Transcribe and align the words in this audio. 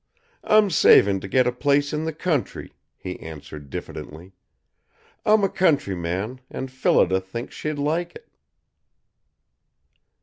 "I'm 0.43 0.71
saving 0.71 1.19
to 1.19 1.27
get 1.27 1.45
a 1.45 1.51
place 1.51 1.93
in 1.93 2.05
the 2.05 2.11
country," 2.11 2.73
he 2.97 3.19
answered 3.19 3.69
diffidently. 3.69 4.31
"I'm 5.27 5.43
a 5.43 5.47
countryman, 5.47 6.41
and 6.49 6.71
Phillida 6.71 7.21
thinks 7.21 7.53
she'd 7.53 7.77
like 7.77 8.15
it." 8.15 8.27